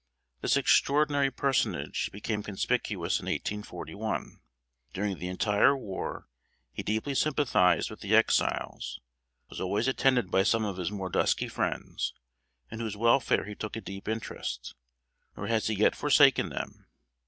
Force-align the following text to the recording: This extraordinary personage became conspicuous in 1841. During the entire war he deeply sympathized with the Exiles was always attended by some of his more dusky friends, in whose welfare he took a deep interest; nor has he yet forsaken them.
This 0.41 0.57
extraordinary 0.57 1.29
personage 1.29 2.09
became 2.11 2.41
conspicuous 2.41 3.19
in 3.19 3.25
1841. 3.27 4.39
During 4.93 5.19
the 5.19 5.27
entire 5.27 5.77
war 5.77 6.27
he 6.73 6.81
deeply 6.81 7.13
sympathized 7.13 7.91
with 7.91 7.99
the 7.99 8.15
Exiles 8.15 8.99
was 9.51 9.61
always 9.61 9.87
attended 9.87 10.31
by 10.31 10.41
some 10.41 10.65
of 10.65 10.77
his 10.77 10.89
more 10.89 11.11
dusky 11.11 11.47
friends, 11.47 12.15
in 12.71 12.79
whose 12.79 12.97
welfare 12.97 13.45
he 13.45 13.53
took 13.53 13.75
a 13.75 13.81
deep 13.81 14.07
interest; 14.07 14.73
nor 15.37 15.45
has 15.45 15.67
he 15.67 15.75
yet 15.75 15.95
forsaken 15.95 16.49
them. 16.49 16.87